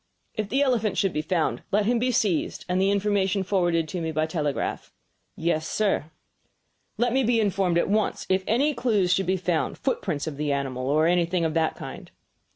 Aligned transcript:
"If 0.33 0.49
the 0.49 0.63
elephant 0.63 0.97
should 0.97 1.13
be 1.13 1.21
found, 1.21 1.61
let 1.71 1.85
him 1.85 1.99
be 1.99 2.11
seized, 2.11 2.65
and 2.67 2.81
the 2.81 2.89
information 2.89 3.43
forwarded 3.43 3.87
to 3.89 4.01
me 4.01 4.11
by 4.11 4.25
telegraph." 4.25 4.91
"Yes, 5.35 5.67
sir." 5.67 6.09
"Let 6.97 7.13
me 7.13 7.23
be 7.23 7.39
informed 7.39 7.77
at 7.77 7.87
once 7.87 8.25
if 8.27 8.43
any 8.47 8.73
clues 8.73 9.13
should 9.13 9.27
be 9.27 9.37
found 9.37 9.77
footprints 9.77 10.25
of 10.25 10.37
the 10.37 10.51
animal, 10.51 10.89
or 10.89 11.05
anything 11.05 11.45
of 11.45 11.53
that 11.53 11.75
kind." 11.75 12.09